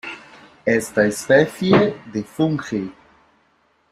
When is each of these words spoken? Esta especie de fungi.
Esta 0.65 1.05
especie 1.05 2.01
de 2.11 2.23
fungi. 2.23 2.91